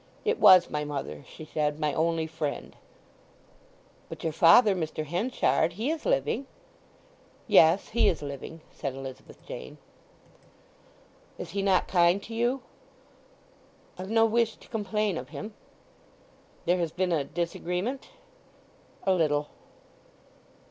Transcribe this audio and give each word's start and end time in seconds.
"It 0.25 0.39
was 0.39 0.71
my 0.71 0.83
mother," 0.83 1.23
she 1.27 1.45
said, 1.45 1.79
"my 1.79 1.93
only 1.93 2.25
friend." 2.25 2.75
"But 4.09 4.23
your 4.23 4.33
father, 4.33 4.73
Mr. 4.73 5.05
Henchard. 5.05 5.73
He 5.73 5.91
is 5.91 6.07
living?" 6.07 6.47
"Yes, 7.45 7.89
he 7.89 8.07
is 8.07 8.23
living," 8.23 8.61
said 8.71 8.95
Elizabeth 8.95 9.45
Jane. 9.45 9.77
"Is 11.37 11.51
he 11.51 11.61
not 11.61 11.87
kind 11.87 12.17
to 12.23 12.33
you?" 12.33 12.63
"I've 13.95 14.09
no 14.09 14.25
wish 14.25 14.55
to 14.55 14.67
complain 14.69 15.19
of 15.19 15.29
him." 15.29 15.53
"There 16.65 16.79
has 16.79 16.91
been 16.91 17.11
a 17.11 17.23
disagreement?" 17.23 18.09
"A 19.03 19.13
little." 19.13 19.49